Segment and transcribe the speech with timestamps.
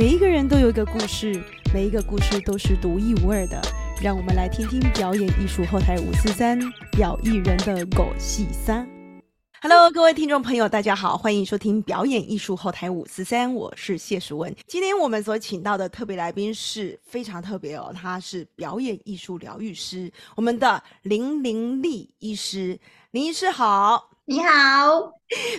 [0.00, 1.38] 每一个人都有一个故事，
[1.74, 3.60] 每一个故事都是独一无二的。
[4.02, 6.58] 让我们来听听表演艺术后台五四三
[6.90, 8.88] 表艺人的狗戏三。
[9.60, 14.56] Hello，各位听众朋友，大家好，欢迎收听表演艺术后台五四三，我是谢淑文。
[14.66, 22.80] 今天我们所请到的特别来宾是非常特别哦，他是表演艺术疗愈师，我们的林玲丽医师。
[23.10, 24.06] 林医师好。
[24.30, 25.12] 你好，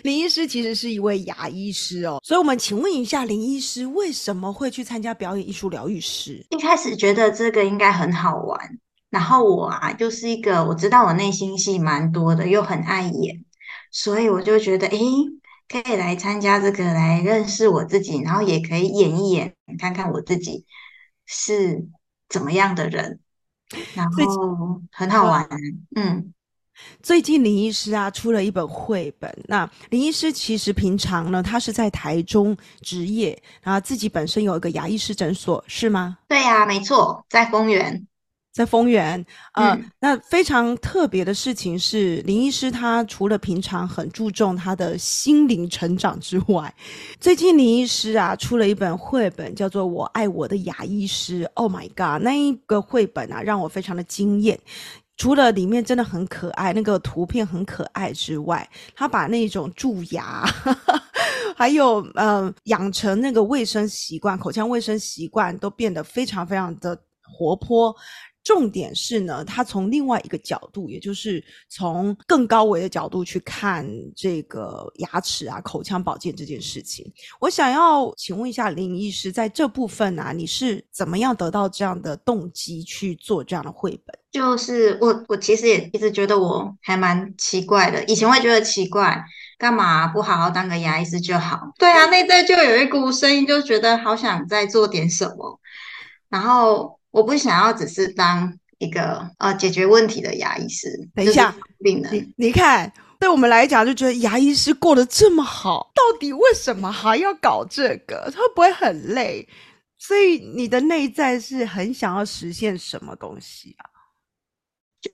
[0.06, 6.46] 林医师其实是一位牙医师哦，所以我们请问一下，林医师为什么会去参加表演艺术疗愈师？
[6.52, 13.44] 一开始觉得这个应该很好玩，然后我啊，就是一个我知道我内心戏蛮多的，又很爱演，
[13.92, 15.02] 所以我就觉得，诶，
[15.68, 20.66] 可以来参加这个，来认识我自己，然后也可以演一演，看看我自己
[21.26, 21.86] 是
[22.30, 23.20] 怎么样的人，
[23.96, 25.46] 然后很好玩，
[25.94, 26.34] 嗯。
[27.02, 29.32] 最近林医师啊出了一本绘本。
[29.48, 36.18] 那林医师其实平常呢，他是在台中职业，然后自己本身有一个牙医师诊所，是吗？
[36.28, 38.08] 对呀，没错，在丰原，
[38.52, 39.24] 在丰原。
[39.54, 46.74] 嗯，那非常特别的事情是，林医师他除了平常很注重他的心灵成长之外，
[47.20, 51.44] 最近林医师啊出了一本绘本，叫做《我爱我的牙医师》。
[51.54, 54.60] Oh my god，那一个绘本啊，让我非常的惊艳。
[55.22, 60.44] 除了里面真的很可爱，那个图片很可爱之外，他把那种蛀牙，
[61.56, 67.96] 还有嗯养成那个卫生习惯、口腔卫生习惯都变得非常非常的活泼。
[68.44, 77.06] 重点是呢，他从另外一个角度，也就是从更高维的角度去看这个牙齿啊、口腔保健这件事情。
[77.40, 84.18] 我想要请问一下林医师，在这部分啊，你是怎么样得到这样的动机去做这样的绘本？
[84.32, 88.04] 就是我，我其实也一直觉得我还蛮奇怪的。
[88.06, 89.24] 以前会觉得奇怪，
[89.60, 91.60] 干嘛不好好当个牙医师就好？
[91.78, 95.60] 对啊，内在就有一股声音，就觉得好想再做点什么，
[96.28, 97.00] 然后。
[97.12, 100.88] 我不想要只是当一个呃解决问题的牙医师。
[101.14, 108.32] 等一下，病人，你看，对我们来讲就觉得牙医师过得这么好，到底为什么还要搞这个？
[108.34, 109.48] 他会不会很累？
[109.98, 113.86] 所以你的内在是很想要实现什么东西啊？
[115.02, 115.12] 就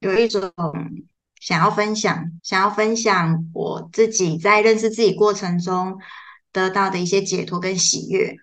[0.00, 0.52] 有一种
[1.40, 5.98] 想要分享，想要分享我自己在认识自己过程中
[6.52, 8.36] 得到的一些解脱跟喜悦。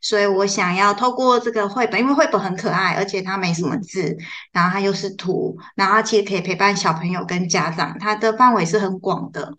[0.00, 4.16] 所以我想要透过这个绘本，因为绘本很可爱，而且它没什么字，
[4.52, 9.52] 然后它又是图，然后它其实可以陪伴小朋友跟家长，它的范围是很广的。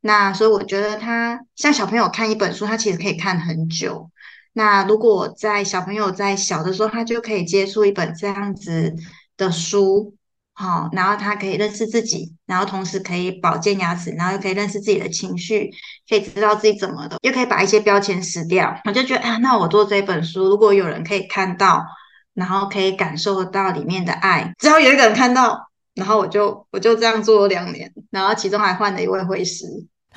[0.00, 4.10] 那所以我觉得它像小朋友看一本书，他其实可以看很久。
[4.52, 8.94] 那如果在小朋友在小的时候，他就可以接触一本这样子
[9.36, 10.14] 的书。
[10.60, 15.70] 好，然后他可以认识自己，然后同时可以保健牙齿，然后又可以认识自己的情绪，
[16.08, 18.76] 可以知道自己怎么的，又可以把一些标签撕掉。
[18.84, 21.86] 我就觉得，啊，那我做这本书，如果有人可以看到，
[22.34, 29.64] 然后可以感受得到里面的爱，只要有一个人看到，然后我就我就这样做了两年，然后其中还换了一位会师。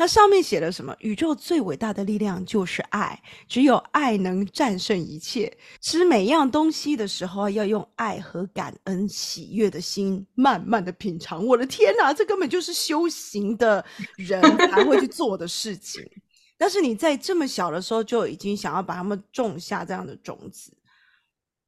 [0.01, 0.95] 它上面写了什么？
[1.01, 5.56] 宇宙最伟大的力量就是爱，只有爱能战胜一切。
[5.79, 11.45] 吃每样东西的时候，要用爱和感恩、喜悦的心，慢慢的品尝。
[11.45, 13.85] 我的天哪，这根本就是修行的
[14.16, 14.41] 人
[14.72, 16.03] 才会去做的事情。
[16.57, 20.73] 但是你在这么小的时候就已经想要把他们种下这样的种子。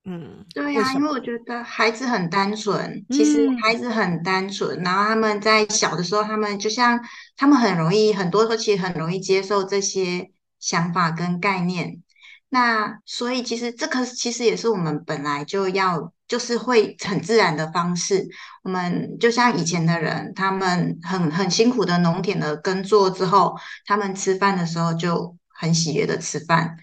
[0.06, 7.00] 嗯，对呀，因为我觉得孩子很单纯，其实孩子很单纯，然后他们在小的时候，他们就像
[7.38, 12.02] 他们很容易，很多时候其实很容易接受这些想法跟概念。
[12.50, 18.28] 那所以其实这个其实也是我们本来就要，就是会很自然的方式。
[18.64, 26.76] 我们就像以前的人，他们很很辛苦的农田的耕作之后，他们吃饭的时候就很喜悦的吃饭。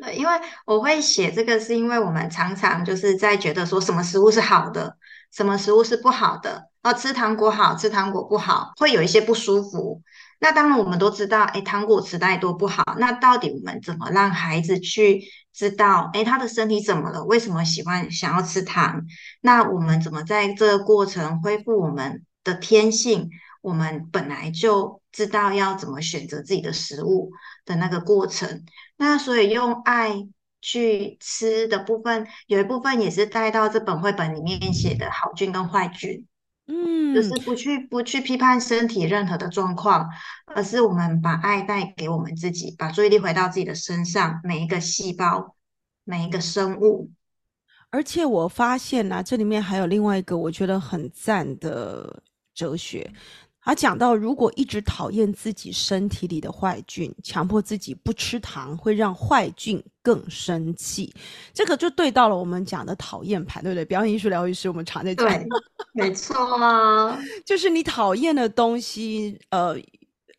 [0.00, 0.32] 对，因为
[0.64, 4.96] 我会写这个，是因为我们常常就是在觉得说什么食物是好的，
[5.32, 6.70] 什么食物是不好的。
[6.82, 10.02] 哦，吃糖果好吃糖果不好，会有一些不舒服。
[10.38, 12.84] 那当然我们都知道，哎，糖果吃太多不好。
[12.98, 15.22] 那到底我们怎么让孩子去
[15.52, 17.24] 知道，哎，他的身体怎么了？
[17.24, 19.02] 为什么喜欢想要吃糖？
[19.40, 23.30] 那我们怎么在这个过程恢复我们的天性？
[23.66, 27.32] 我们本来就知道要怎么选择自己的食物
[27.64, 28.64] 的那个过程。
[28.96, 30.28] 那所以用爱
[30.60, 36.24] 去吃的部分，有一部分也是带到这本绘本里面写的好菌跟坏菌，
[36.68, 40.08] 嗯，就是不去不去批判身体任何的状况，
[40.54, 45.56] 而是我们把爱带给我们自己，把注意力回到自己的身上，每一个细胞，
[46.04, 47.10] 每一个生物。
[47.90, 52.22] 而且我发现呢，这里面还有另外一个我觉得很赞的
[52.54, 53.12] 哲学。
[53.66, 61.12] 他讲到，如果一直讨厌自己身体里的坏菌，强迫自己不吃糖，会让坏菌更生气。
[61.52, 63.84] 这个就对到了我们讲的讨厌盘，对不对？
[63.84, 65.26] 表演艺术疗愈师，我们常在讲。
[65.26, 65.44] 对，
[65.92, 69.76] 没错啊，就是你讨厌的东西，呃，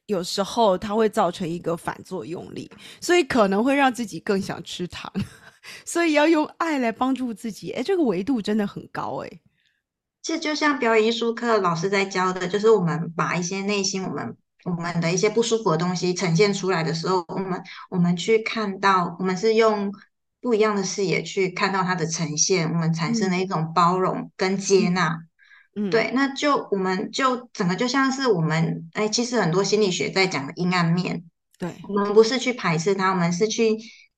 [0.06, 2.72] 有时候它会造成一个反作用力，
[3.02, 5.12] 所以可能会让自己更想吃糖。
[5.84, 9.42] 所以要用爱来帮助自己，哎，这个维度真的很高，哎。
[10.28, 14.36] 其实就像表演艺术课老师在教的，就是我们把一些内心我们
[14.66, 19.90] 我们的一些不舒服的东西呈现出来的时候，我们我们去看到，我们是用
[20.42, 25.18] 不一样的视野去看到它的呈现，我们产生了一种包容跟接纳。
[25.78, 31.24] 嗯，对，那就我们就整个就像是我们哎，其实很多心理学在讲的阴暗面，
[31.58, 33.78] 对我们不是去排斥它，我们是去。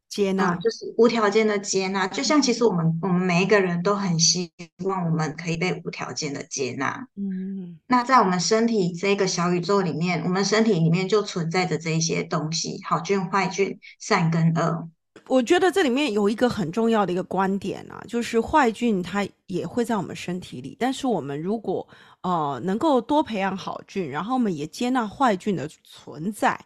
[0.10, 4.52] 接纳就是无条件的接纳，就像其实我们我们每一个人都很希
[4.84, 7.08] 望我们可以被无条件的接纳。
[7.16, 14.90] 嗯，那在我们身体这个小宇宙里面，我们身体里面就存在着这一些东西，好菌、坏菌、善跟恶。
[15.28, 21.88] 我觉得这里面有一个很重要的一个观点啊，就是坏菌它也会在我们身体里，但是我们如果
[22.22, 26.60] 呃能够多培养好菌，然后我们也接纳坏菌的存在。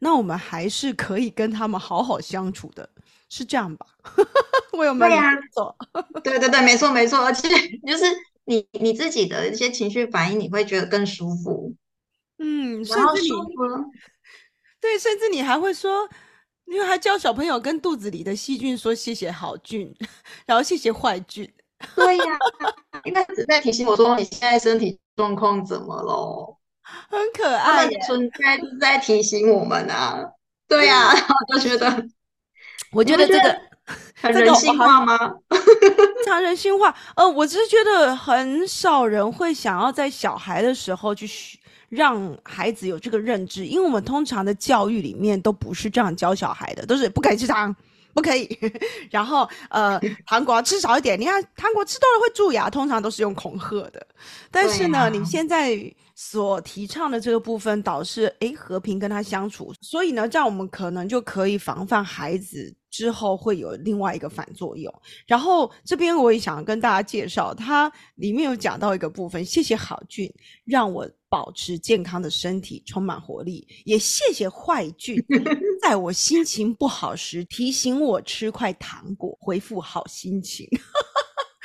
[0.00, 2.88] 那我们还是可以跟他们好好相处的，
[3.28, 3.86] 是这样吧？
[4.72, 5.16] 我有没有
[5.52, 5.76] 错？
[6.24, 7.48] 对对对，没错没错，而且
[7.86, 8.04] 就是
[8.46, 11.74] 你你自己的一些情绪反应，你会觉得更舒服。
[12.38, 13.28] 嗯，甚至你
[14.80, 16.08] 对，甚至你还会说，
[16.64, 19.94] 因为还教小朋友跟肚子里的细菌说谢谢好菌，
[20.46, 21.52] 然后谢谢坏菌。
[21.94, 22.38] 对呀，
[23.04, 26.56] 应该只在提醒我说你现在身体状况怎么了。
[27.08, 30.24] 很可爱，存在是在提醒我们啊。
[30.68, 31.10] 对呀，
[31.52, 32.08] 我就觉得，
[32.92, 33.60] 我觉得这个
[34.20, 35.18] 很人性化吗？
[35.50, 36.94] 非常人性化。
[37.16, 41.28] 呃，我只是觉得很少人会想要在小孩的时候去
[41.88, 47.74] 让孩子有这个认知，因为我们通常的教育里面都不是这样教小孩的，都是不可以吃糖，
[48.20, 48.48] 不可以。
[49.10, 51.18] 然后呃，糖果吃少一点。
[51.18, 54.06] 你看，糖果吃多了会蛀牙，通常都是用恐吓的。
[54.50, 55.78] 但是呢，你现在。
[56.22, 64.92] 所提倡的这个部分，导致诶和平跟他相处，所以呢，这样我们可能就可以防范孩子之后会有另外一个反作用。
[65.26, 70.30] 然后这边我也想跟大家介绍，它里面有讲到一个部分，谢谢郝俊
[70.66, 75.16] 让我保持健康的身体，充满活力，也谢谢坏菌
[75.80, 80.68] 在我心情不好时提醒我吃块糖果，恢复好心情。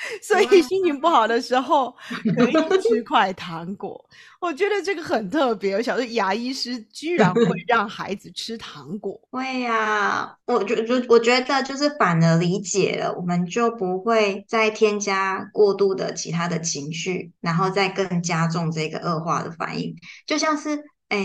[0.21, 1.95] 所以心情不好的时候
[2.35, 4.03] 可以吃块糖果，
[4.41, 5.75] 我觉得这个很特别。
[5.75, 9.19] 我想说，牙医师居然会 让孩子吃糖果。
[9.31, 20.83] 会呀，我觉就我觉得就是反而理解了，我们就不会再添加过度的其他的情绪，然后再更加重这个恶化的反应，就像是。
[21.07, 21.17] 哎，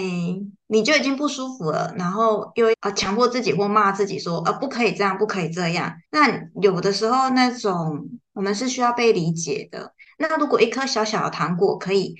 [0.66, 5.90] 你就已经不舒服了，然后又啊强迫自己或骂自己说，呃，不可以这样，不可以这样。
[6.10, 6.28] 那
[6.60, 8.06] 有的时候那种
[8.40, 9.92] 我们是需要被理解的。
[10.16, 12.14] 那如果一颗小小的糖果可以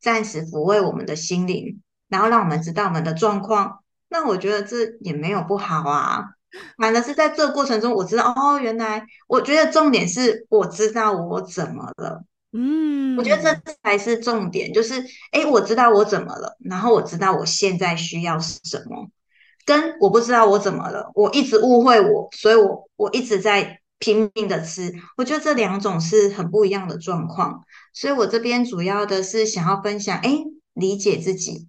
[0.00, 6.22] 暂时抚慰我们的心灵，然后让我们知道我们的状况，那我觉得这也没有不好啊。
[6.76, 12.22] 反而是在这个过程中，我知道哦，原来我觉得重点是我知道我怎么了。
[12.52, 19.10] 嗯，我觉得这才是重点，就是哎，我知道我怎么了，然后我知道我现在需要什么，
[19.66, 30.38] 跟我不知道我怎么了，我一直误会我，所以我我一直在拼命的吃，我觉得这两种是很不一样的状况，所以我这边主要的是想要分享，哎，
[30.74, 31.68] 理解自己，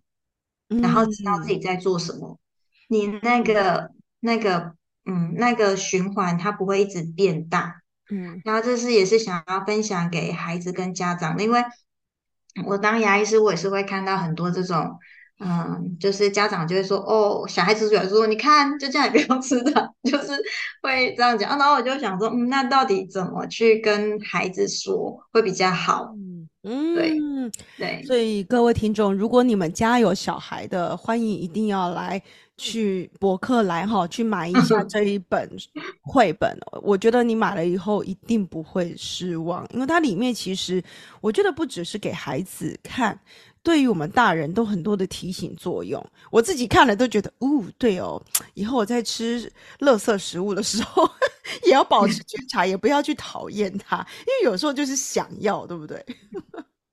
[0.68, 2.40] 然后知道自己在做什么，
[2.88, 4.74] 你那个那个
[5.06, 7.82] 嗯那个循环它不会一直变大。
[8.12, 11.64] 嗯，然后这是也是想要分享给孩子跟家长，因为
[12.66, 14.98] 我当牙医师，我也是会看到很多这种，
[15.40, 19.72] 嗯，就是家长就会说，哦，小孩子主要说，你看就这样也不用吃的，
[20.04, 20.34] 就是
[20.82, 21.58] 会这样讲。
[21.58, 26.14] 然后我就想说，嗯，那到底怎么去跟孩子说会比较好？
[26.64, 27.18] 嗯，对
[27.78, 28.04] 对。
[28.04, 32.22] 所以各位听众，如果你们家有小孩的，欢迎一定要来。
[32.62, 35.50] 去博客来哈，去买一下这一本
[36.04, 36.54] 绘本。
[36.82, 40.84] 我觉得你买了以后一定不会失望，因为它里面其实
[41.22, 43.18] 我觉得不只是给孩子看，
[43.62, 46.04] 对于我们大人都很多的提醒作用。
[46.32, 48.22] 我自己看了都觉得，哦，对哦，
[48.54, 51.10] 以后我在吃垃圾食物的时候
[51.66, 56.06] 也要保持觉察，也不要去讨厌它，因为有时候就是想要，对不对？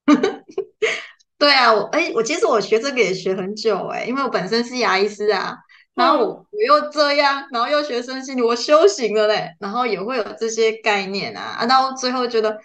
[1.39, 5.55] 对啊，我哎，我其实我学这个也学很久哎，因为我本身是牙医师啊，
[5.95, 12.59] 然后我我又这样，然后又学身心理，我修行了嘞，然后也会有这些概念啊，啊，到最后觉得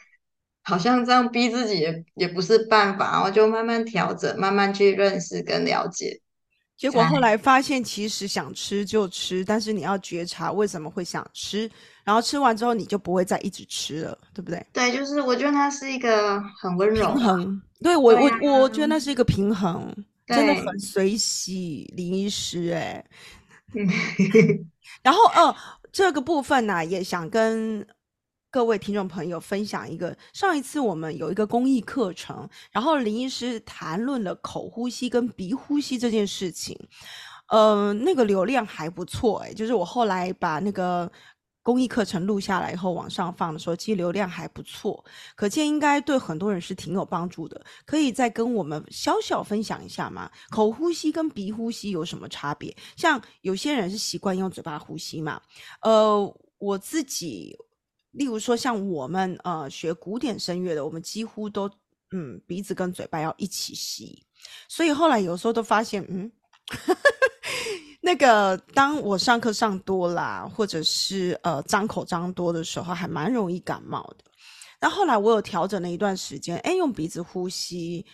[0.72, 6.22] 好像这样逼自己也也不是办法，然后就慢慢调整，慢慢去认识跟了解。
[6.78, 11.70] 结果后来发现，其实想吃就吃，但是你要觉察为什么会想吃，
[12.06, 14.66] 然后吃完之后你就不会再一直吃了，对不对？
[14.72, 17.62] 对，就是我觉得它是一个很温柔平衡。
[17.84, 19.94] 对我我我觉得那是一个平衡，
[20.25, 23.06] 真的很随喜林医师哎。
[25.04, 25.56] 然后呃，
[25.92, 27.86] 这个部分呢，也想跟。
[28.51, 36.77] 各位听众朋友，分享一个上一次我们有一个公益课程，然后林医师谈论了口呼吸跟鼻呼吸这件事情，
[37.48, 41.10] 呃，那个流量还不错哎，就是我后来把那个
[41.63, 45.01] 公益课程录下来以后往上放的时候，其实流量还不错，
[45.34, 47.63] 可见应该对很多人是挺有帮助的。
[47.86, 50.29] 可以再跟我们小小分享一下吗？
[50.50, 52.75] 口呼吸跟鼻呼吸有什么差别？
[52.98, 55.41] 像有些人是习惯用嘴巴呼吸嘛，
[55.84, 57.58] 呃，我自己。
[58.12, 61.70] 例如说，像我们呃学古典声乐的，我们几乎都
[62.12, 64.25] 嗯鼻子跟嘴巴要一起吸，
[64.68, 66.32] 所以后来有时候都发现，嗯，
[68.01, 74.25] 那个当我上课上多啦，或者是呃张口张多的时候，还蛮容易感冒的。
[74.80, 78.06] 那后来我有调整了一段时间，哎，用鼻子呼吸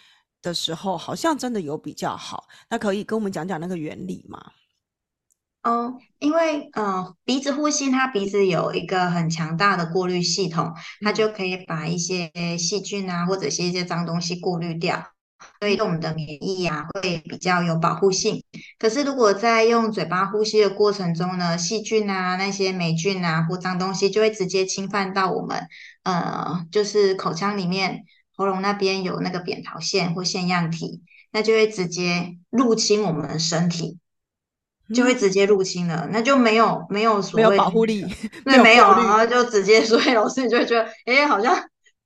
[0.42, 2.48] 的时候，好像真的有比较好。
[2.70, 4.52] 那可以跟我们讲讲那个原理吗？
[5.68, 15.12] 哦，因为呃，鼻子呼吸，它鼻子有一个很强大的过滤系统，它就可以把一些细菌啊，或者是一些脏东西过滤掉，
[15.60, 18.42] 所以对我们的免疫啊会比较有保护性。
[18.80, 25.68] 可是如果在用嘴巴呼吸的过程中呢，细菌啊、那些霉菌啊或脏东西就会直接侵犯到我们，
[26.04, 28.06] 呃，就是口腔里面
[28.38, 31.02] 喉咙那边有那个扁桃腺或腺样体，
[31.34, 34.00] 那就会直接入侵我们的身体。
[34.94, 38.06] 就会直接入侵了，那就没有没有所谓保护力，
[38.46, 41.56] 那没有，然后就直接， 所以老师你就会觉得，哎，好像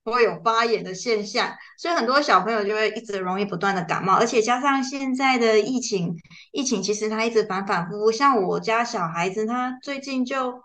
[0.03, 6.15] 会有发炎的现象，所以很多小朋友就会一直容易不断的感冒，而且加上现在的疫情，
[6.51, 10.61] 疫情其实它一直反反复复，像我家小孩子，他最近就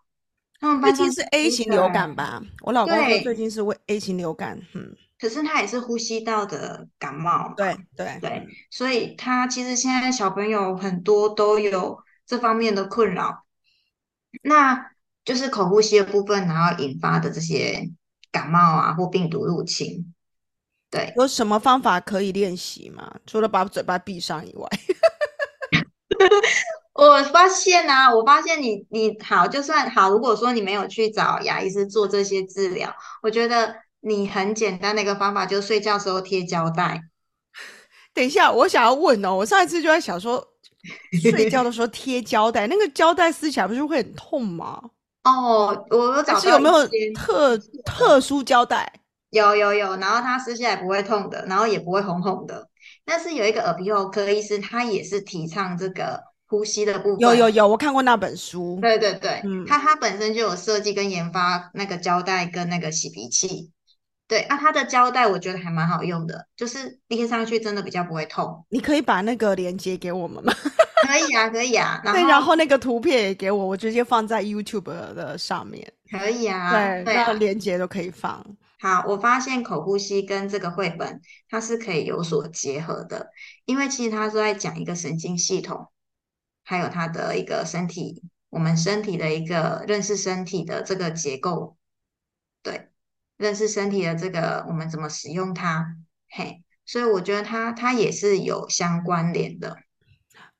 [0.58, 2.42] 他们，最近是 A 型流感吧？
[2.62, 4.96] 我老公说最近是为 A 型流感，嗯。
[5.18, 11.96] 可是他也是呼吸道的感冒，对对对，所以他其实现在小朋友很多都有
[12.26, 13.44] 这方面的困扰，
[14.42, 14.90] 那
[15.24, 17.88] 就是口呼吸的部分，然后引发的这些
[18.32, 20.12] 感冒啊或病毒入侵。
[20.90, 23.14] 对，有什么方法可以练习吗？
[23.26, 24.68] 除了把嘴巴闭上以外，
[26.94, 33.76] 我发现啊，我发现你你好，就算好，如果说你没有去找牙医师做这些治疗，我觉得。
[34.00, 37.00] 你很简单的一个方法，就是睡觉时候贴胶带。
[38.14, 40.46] 等一下，我想要问哦，我上一次就在想说，
[41.20, 44.80] 睡觉的时候 贴胶带，那个胶带撕起来不是会很痛吗？
[45.24, 48.92] 哦，我找是有没有特特殊胶带？
[49.30, 52.68] 有有有，然后它撕下来不会痛的，然后也不会红红的。
[53.04, 57.18] 但是有一个耳鼻喉科医师，他也是提倡这个呼吸的部分。
[57.18, 58.78] 有有有，我看过那本书。
[58.80, 63.70] 对对对，他他本身就有设计跟研发那个胶带跟那个洗鼻器。
[64.28, 68.66] 对啊，它的胶带我觉得还蛮好用的，就是贴上去真的比较不会痛。
[68.70, 70.52] 你可以把那个链接给我们吗？
[71.06, 72.00] 可以啊，可以啊。
[72.04, 74.82] 对，然后那个图片也给我，我直接放在 YouTube
[75.14, 75.92] 的上面。
[76.10, 78.44] 可以啊，对，那个链接都可以放。
[78.80, 83.30] 好，我发现口呼吸跟这个绘本它是可以有所结合的，
[83.64, 85.88] 因为其实它是在讲一个神经系统，
[86.64, 91.76] 还有它的一个身体，我们身体的一个认识身体的这个结构，
[92.64, 92.88] 对。
[93.36, 95.96] 认识身体的这个，我们怎么使用它？
[96.28, 99.76] 嘿，所以我觉得它它也是有相关联的。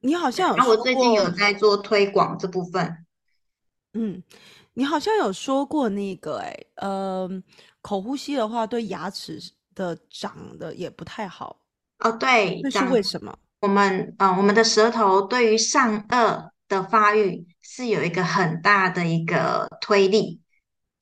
[0.00, 3.04] 你好像有，那我最近有在做推广这部分。
[3.95, 4.23] 嗯，
[4.75, 7.28] 你好像有说过那个，哎，呃，
[7.80, 9.40] 口呼吸的话，对牙齿
[9.75, 11.61] 的长得也不太好。
[12.00, 13.37] 哦，对，那是为什么？
[13.61, 20.42] 我们啊，我们的舌头对于上颚的发育是有一个很大的一个推力。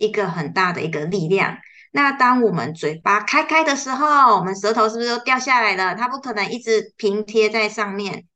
[0.05, 1.59] 一个很大的一个力量。
[1.91, 5.95] 那当我们嘴巴开开的时候，我们舌头是不是都掉下来了？
[5.95, 8.27] 它不可能一直平贴在上面，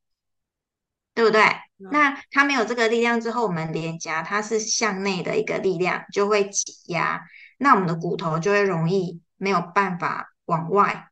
[1.12, 1.42] 对不对？
[1.90, 7.20] 那它没有这个力量之后，我们脸颊它是向内的一个力量，就会挤压，
[7.58, 11.08] 那我们的骨头就会容易没有办法往外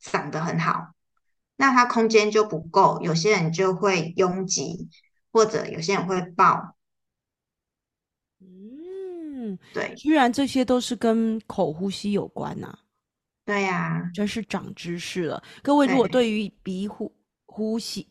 [0.00, 0.92] 长得很好，
[1.56, 4.88] 那它空间就不够，有些人就会拥挤，
[5.32, 6.76] 或者有些人会爆。
[9.72, 12.78] 对，居然这些都是跟口呼吸有关呐！
[13.44, 15.42] 对呀，真是长知识了。
[15.62, 17.12] 各位，如果对于鼻呼
[17.44, 18.06] 呼吸，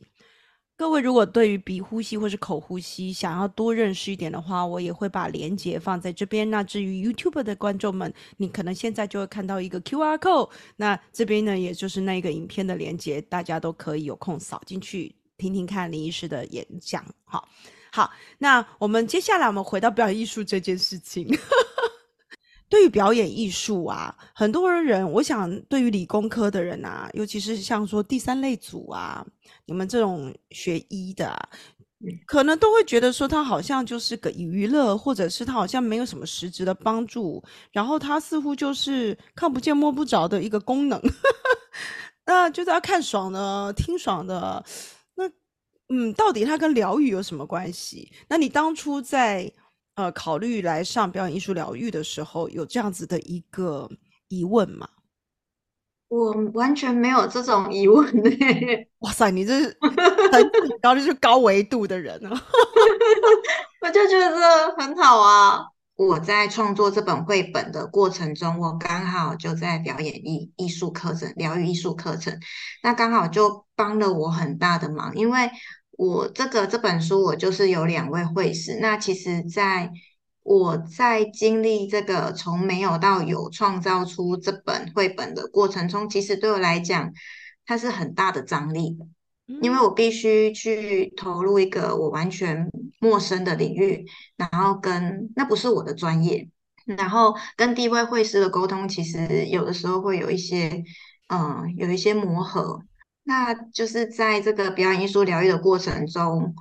[0.75, 6.49] 各位如果对于鼻呼吸或是口呼吸想要多认识一点的话，我也会把链接放在这边。
[6.49, 17.05] 那至于 YouTube 的观众们，你可能现在就会看到一个 QR code，那这边呢，也就是那个影片的链接，大家都可以有空扫进去听听看林医师的演讲。
[17.23, 17.47] 好，
[17.91, 21.27] 好，那我们接下来我们回到表演艺术这件事情。
[22.69, 29.25] 对于表演艺术啊，很多人，我想对于理工科的人啊，尤其是像说第三类组啊，
[29.65, 31.37] 你们这种学医的，
[32.25, 37.43] 可能都会觉得说，它好像就是个娱乐，或者是它好像没有什么实质的帮助，
[37.73, 40.97] 然后它似乎就是看不见摸不着的一个功能，
[42.25, 45.00] 那就是要看爽的，听爽的，那
[45.91, 48.11] 嗯，到底它跟疗愈有什么关系？
[48.27, 49.51] 那你当初在？
[49.95, 53.89] 呃，考虑来上表演艺术疗愈的时候，有这样子的一个
[54.29, 54.87] 疑问吗？
[56.07, 58.29] 我完全没有这种疑问呢。
[58.99, 59.77] 哇塞，你这是
[60.31, 62.31] 很高，就是高维度的人啊！
[63.85, 65.65] 我就觉得很好啊。
[65.97, 72.39] 我在创作这本绘本的过程中，我刚好就在表演艺艺术课程、疗愈艺术课程，
[72.81, 75.51] 那刚好就帮了我很大的忙，因为。
[76.01, 78.79] 我这个这本书，我就是有两位会师。
[78.81, 79.91] 那其实，在
[80.41, 87.13] 我在经历这个从没有到有创造出这本绘本的过程中，其实对我来讲，
[87.67, 88.97] 它是很大的张力，
[89.61, 92.67] 因为我必须去投入一个我完全
[92.99, 94.03] 陌生的领域，
[94.37, 96.49] 然后跟那不是我的专业，
[96.97, 100.83] 然后跟第一位会师的沟通，其实有的时候会有一些，
[101.27, 102.81] 嗯，有一些磨合。
[103.23, 106.55] 那就是在这个表演艺术疗愈的过程中，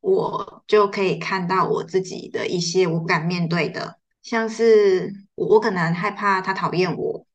[0.00, 7.26] 我就可以看到我自己的一些我不敢面对的，像是我我可能害怕他讨厌我，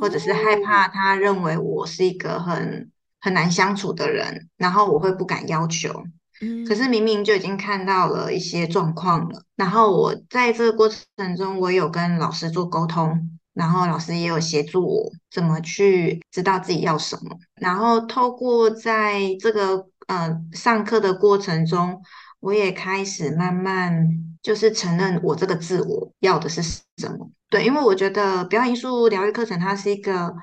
[0.00, 2.90] 或者是害怕他认为我是一个很
[3.20, 6.04] 很难相处的人，然后我会不敢要求。
[6.40, 13.38] 嗯，可是明明就已经看到了一些状况了，然后我在这个过程中，我有跟老师做沟通。
[13.54, 22.02] 然后老师也有协助我怎么去知道自己要什么，然后透过在这个呃上课的过程中，
[22.40, 24.08] 我也开始慢慢
[24.42, 27.30] 就是承认我这个自我要的是什么。
[27.48, 30.34] 对，因为我觉得表演艺术疗愈课程它是一个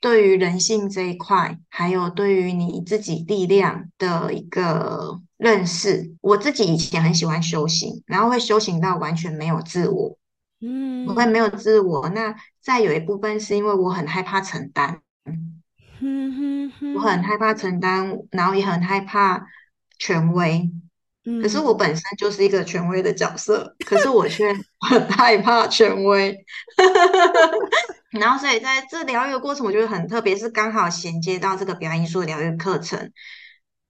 [0.00, 6.14] 对于人性这一块，还有对于你自己力量的一个认识。
[6.20, 10.16] 我自己以前很喜欢修行，然后会修行到完全没有自我。
[10.60, 12.08] 嗯，我会没有自我。
[12.10, 15.00] 那再有一部分是因为我很害怕承担，
[16.00, 19.46] 嗯哼，我很害怕承担，然后也很害怕
[19.98, 20.70] 权威。
[21.42, 26.36] 可是我本身就是一个权威的角色，可是我却很害怕权威。
[28.10, 33.12] 然后，所以在这疗愈的过程，我觉得很特别，是刚好衔接到这个表演艺术疗愈课程。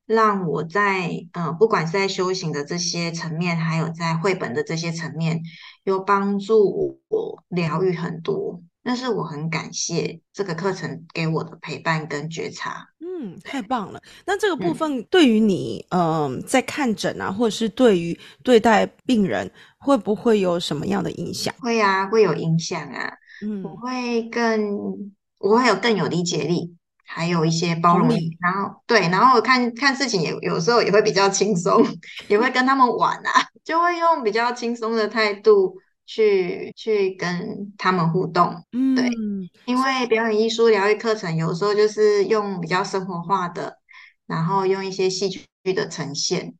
[0.06, 5.40] 让我在呃，不管是在修行的这些层面，还有在绘本的这些层面，
[5.84, 8.62] 有帮助我疗愈很多。
[8.82, 12.88] 但是我很感谢这个课程给我的陪伴跟觉察。
[12.98, 14.00] 嗯，太棒了。
[14.24, 21.54] 那这个部分对于你，嗯，在看诊啊，或者是对于对待病人，会不会有什么样的影响？
[21.60, 23.12] 会啊，会有影响啊。
[23.44, 26.74] 嗯，我会更，我会有更有理解力。
[27.12, 31.85] 还有一些包容力，然后对，然后看看事情也有时候也会比较轻松，
[32.29, 33.33] 也会跟他们玩啊，
[33.64, 35.75] 就会用比较轻松的态度
[36.07, 38.64] 去去跟他们互动。
[38.70, 39.11] 嗯，对，
[39.64, 43.79] 因为表演艺术疗愈课程有时候就是用比较生活化的，
[44.27, 45.44] 然后用一些戏剧
[45.75, 46.55] 的呈现，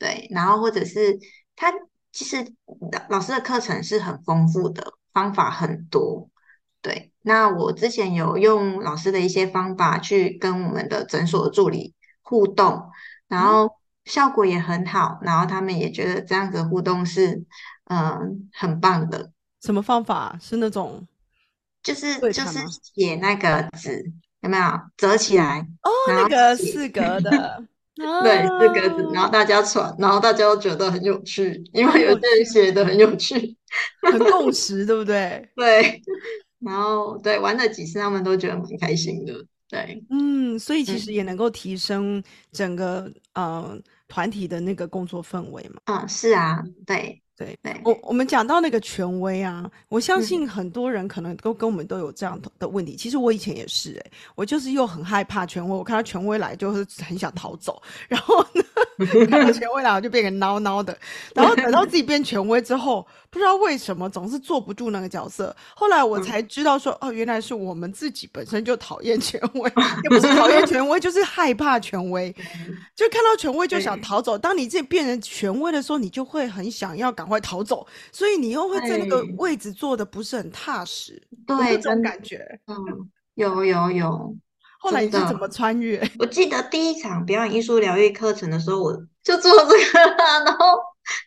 [0.00, 1.16] 对，然后或者是
[1.54, 1.72] 他
[2.10, 2.44] 其实
[3.08, 6.28] 老师的课程是很丰富的，方法很多。
[6.80, 12.90] 对，那我之前有用老师的一些方法去跟我们的诊所助理互动，
[13.28, 17.44] 然后效果也很好，然后他们也觉得这样子互动是
[17.84, 19.30] 嗯很棒的。
[19.60, 20.36] 什么方法？
[20.40, 21.06] 是那种
[21.82, 22.58] 就是就是
[22.94, 24.64] 写那个纸有没有
[24.96, 25.66] 折起来？
[25.82, 33.56] 哦，那个四格的， 对，四格子，然后大家传，然后大家都觉得很有趣，因为有些人写的很有趣，
[34.10, 35.48] 很共 识，对不对？
[35.54, 36.02] 对。
[36.64, 39.34] 然后对玩了几次，他们都觉得蛮开心的。
[39.68, 42.22] 对，嗯，所以其实也能够提升
[42.52, 45.80] 整个呃团体的那个工作氛围嘛。
[45.86, 47.74] 嗯，是啊，对对对。
[47.82, 52.94] 我我们讲到那个权威啊，我相信很多人可能都跟我们都有这样的问题。
[52.94, 57.82] 其实我以前也是，哎，我就是又很害怕权威，我看到权威来就是很想逃走。
[58.08, 58.62] 然后呢，
[59.26, 60.96] 看到权威了就变成孬孬的，
[61.34, 65.54] 然后等到自己变权威之后，不知道为什么总是坐不住那个角色。
[65.74, 69.72] 后来我才知道说，哦，原来是我们自己本身就讨厌权威，
[70.04, 72.34] 也不是讨厌权威，就是害怕权威，
[72.94, 74.36] 就看到权威就想逃走。
[74.36, 82.76] 当你自己变成权威的时候，你就会很想要赶快逃走，所以你又会在那个位置坐的不是很踏实，对，这种感觉，嗯，
[83.34, 84.36] 有有有。
[84.82, 86.02] 后来你是怎么穿越？
[86.18, 88.92] 我记得第一场表演艺术疗愈课程的时候，我
[89.22, 90.00] 就做这个，
[90.44, 90.76] 然后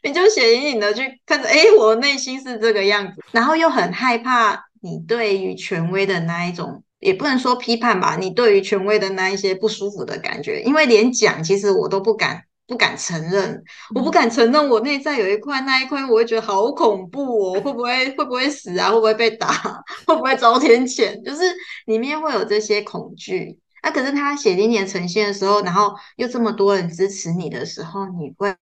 [0.04, 12.44] 你就血隐隐的去看着，哎，我内心是这个样子，然后又很害怕你对于权威的那一种，也不能说批判吧，你对于权威的那一些不舒服的感觉，因为连讲其实我都不敢。
[12.68, 18.90] 不敢承认，我不敢承认我内在有一块那一块，我会觉得好恐怖哦，会不会会不会死啊？
[18.90, 19.48] 会不会被打？
[20.08, 21.24] 会不会遭天谴？
[21.24, 21.44] 就是
[21.86, 23.60] 里面会有这些恐惧。
[23.84, 28.56] 那可是他血淋淋呈现的时候，然后又这么多人支持你的时候，你会。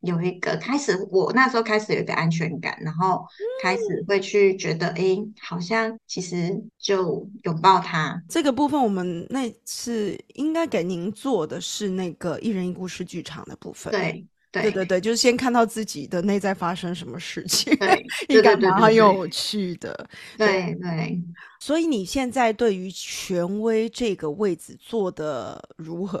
[0.00, 3.24] 有一个开始，我那时候开始有一个安全感，然后
[3.62, 8.82] 开始会去觉得，哎，好像其实就拥抱他这个部分。
[8.82, 13.90] 我们那次应该给您做的是那个一人一故事剧场的部分。
[13.92, 20.08] 对对对对，就是先看到自己的内在发生什么事情， 对，应该蛮有趣的。
[20.36, 21.20] 对对。
[21.62, 26.18] 所以你现在对于权威这个位置做的如何？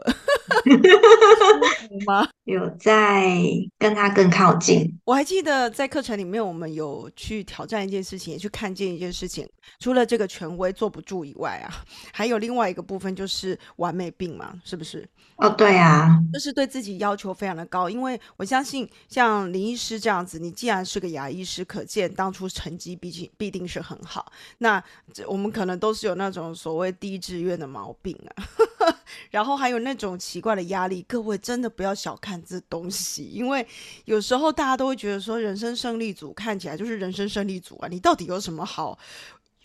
[2.04, 2.28] 吗？
[2.44, 3.32] 有在
[3.78, 5.00] 跟他更靠近。
[5.06, 9.48] 我还记得在课程里面，我们有去挑战一件事情，也去看见一件事情。
[9.78, 11.72] 除了这个权威坐不住以外啊，
[12.12, 15.08] 还有另外一个部分就是完美病嘛，是不是？
[15.38, 17.88] 哦，对啊，就是对自己要求非常的高。
[17.88, 24.32] 因为我相信，像林医师这样子，你既然是个牙医师，可见当初成绩毕竟必定是很好。
[24.58, 24.82] 那
[25.26, 28.44] 我们可能都是有那种所谓低志愿的毛病啊，
[29.30, 31.04] 然后还有那种奇怪的压力。
[31.08, 33.66] 各位真的不要小看这东西，因为
[34.04, 38.98] 有时候大家都会觉得说，人生胜利组看起来就是人生胜利组啊，你到底有什么好？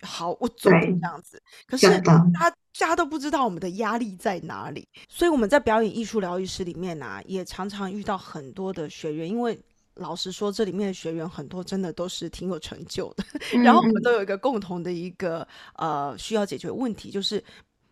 [0.01, 9.59] 好，我做这样子，可是大家都不知道我们的压力在哪里，所以我们在表演艺术疗愈师里面呢，也常常遇到很多的学员，因为
[9.95, 13.23] 老实说，这里面的学员很多真的都是挺有成就的，
[13.63, 17.43] 然后我们都有一个共同的一个呃需要解决问题，就是。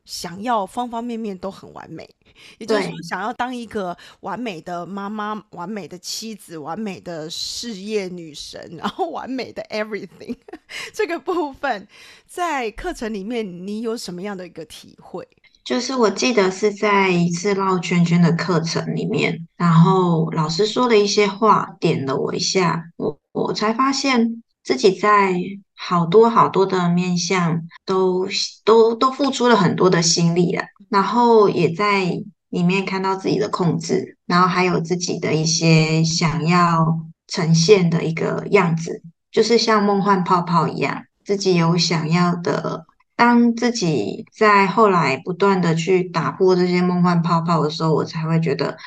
[0.05, 2.09] 想要方方面面都很完美，
[2.57, 10.35] 也就是说，想要当一个完美的妈妈、完美的妻子、完美的事业女神，然后完美的 everything。
[10.93, 11.87] 这个部分
[12.25, 15.25] 在课程里面，你有什么样的一个体会？
[15.63, 25.39] 就是我记得是在一次绕圈圈的课程里面，然后老师说了一些话点了我一下，我我才发现自己在。
[25.85, 28.25] 好多好多的面相都
[28.63, 32.05] 都都付出了很多的心力了，然后也在
[32.49, 42.85] 里面看到自己的控制，然后还有自己的一些想要呈现的一个样子，就是像梦幻泡泡一样，自己有想要的。
[43.15, 48.77] 当自己在后来不断的去打破这些梦幻泡泡的时候，我才会觉得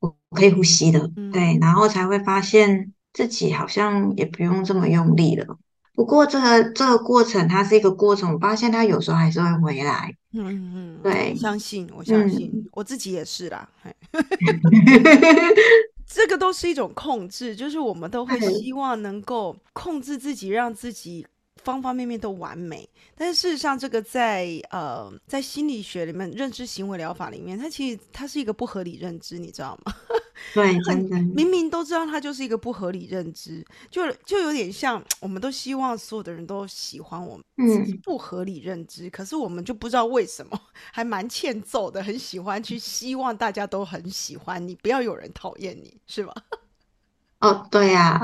[0.00, 5.58] 我可以呼吸的，对，然后才会发现自己好像也不用这么用力了。
[5.94, 8.32] 不过这个这个过程，它是一个过程。
[8.32, 10.14] 我发现它有时候还是会回来。
[10.32, 13.68] 嗯嗯，对，相信我相信我自己也是啦。
[16.06, 21.26] 这个都是一种控制，就是我们都会希望能够控制自己，让自己
[21.64, 22.88] 方方面面都完美。
[23.14, 29.94] 但是事实上，这个在呃在心理学里面，认知行为疗法里面，它其实它是一个不合理认知，你知道吗？
[30.54, 40.60] 对，真的，明明都知道它就是一个不合理认知，就就有点像，我们都希望所有的人都喜欢我们，嗯，不合理认知，可是我们就不知道为什么，
[40.92, 46.34] 还蛮欠揍的，很喜欢去希望大家都很喜欢你，不要有人讨厌你，是吧？
[47.38, 48.20] 哦，对呀，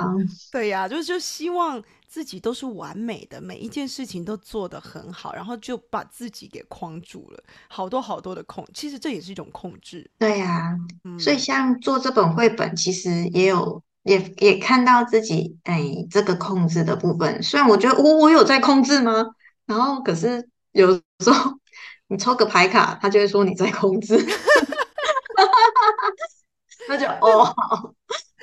[0.51, 1.81] 对呀，就就希望。
[2.09, 10.11] 自己都是完美的，每一件事情都做得很好，然后就把自己给框住了，好多好多的控，其实这也是一种控制。
[10.19, 10.75] 对呀，
[11.21, 17.43] 所以像做这本绘本，其实也有也也看到自己哎这个控制的部分。
[17.43, 19.27] 虽然我觉得我我有在控制吗？
[19.67, 21.53] 然后可是有时候
[22.07, 24.17] 你抽个牌卡，他就会说你在控制，
[26.89, 27.55] 那就哦，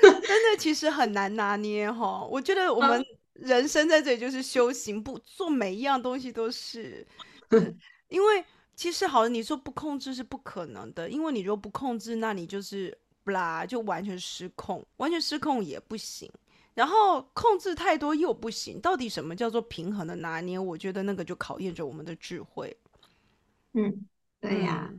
[0.02, 2.24] 真的其实很难拿捏哈。
[2.30, 3.04] 我觉得我们。
[3.36, 7.06] 人生在这里就是修行，不做每一样东西都是，
[8.10, 8.44] 因为
[8.76, 16.32] 其实好，你说不控制是不可能的，因为你如果不控制，那你就是不啦，就完全失控，完全失控也不行，
[16.74, 20.58] 然后控制太多又不行，到底什么叫做平衡的拿捏？
[20.58, 22.76] 我觉得那个就考验着我们的智慧。
[23.74, 24.06] 嗯，
[24.40, 24.94] 对呀。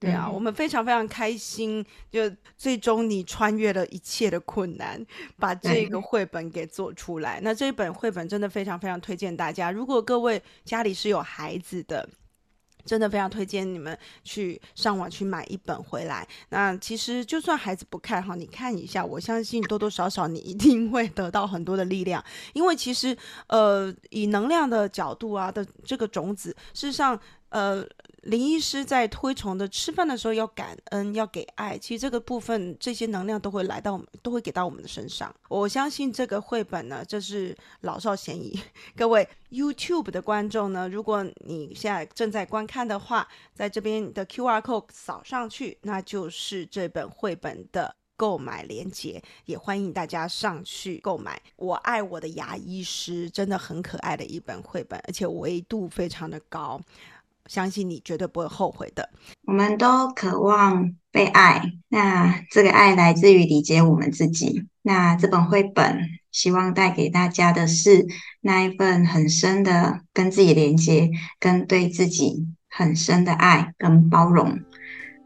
[0.00, 2.22] 对啊，我们非常非常开心，就
[2.56, 5.06] 最终你穿越了一切的困难，
[5.38, 7.38] 把这个绘本给做出来。
[7.42, 12.08] 那这本绘本真的非常非常推荐大家，如果各位家里是有孩子的。
[12.86, 16.26] 真的非常推荐你们去上网去买一本回来。
[16.48, 22.24] 那其实就算孩子不看哈，你看一下，我相信多多少少你一定会得到很多的力量。
[22.54, 23.14] 因为其实
[23.48, 27.86] 呃，以能量的角度啊的这个种子，事实上呃。
[28.22, 31.78] 林医师在推崇的吃饭的时候要感恩，要给爱。
[31.78, 35.34] 其实这个部分，这些能量都会来到我们，都会给到我们的身上。
[35.48, 38.60] 我相信这个绘本呢，这是老少咸宜。
[38.94, 49.22] 各位 YouTube 的观众呢，如果你现在正在观看的话，在这边的 QR code 扫上去，那就是这本绘本的购买链接。
[49.46, 51.40] 也欢迎大家上去购买。
[51.56, 56.78] 我爱我的牙医师，真的很可爱的一本绘本，而且维度非常的高。
[57.50, 59.10] 相信你绝对不会后悔的。
[59.44, 64.68] 我们都渴望被爱，那这个爱来自于理解我们自己。
[64.82, 65.98] 那这本绘本
[66.30, 68.06] 希望带给大家的是
[68.40, 71.10] 那一份很深的跟自己连接，
[71.40, 74.56] 跟对自己很深的爱跟包容。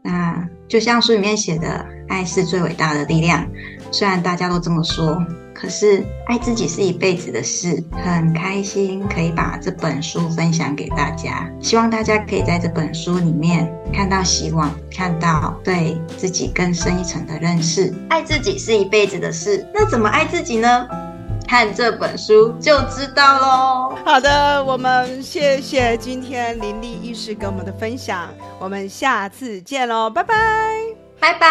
[0.03, 3.47] 那就像书里面写的，爱是最伟大的力量。
[3.91, 5.23] 虽然大家都这么说。
[5.65, 11.49] 可是爱自己是一辈子的事，很开心可以把这本书分享给大家。
[11.59, 17.91] 希望大家可以在这本书里面看到希望，看到对自己更深一层的认识。
[18.11, 20.87] 爱自己是一辈子的事，那怎么爱自己呢？
[21.47, 23.95] 看这本书就知道喽。
[24.05, 30.35] 好的，我们谢谢今天林立医师给我们的分享，我们下次见喽，拜拜，
[31.19, 31.49] 拜拜。